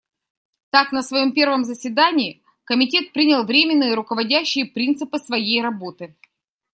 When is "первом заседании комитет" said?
1.31-3.13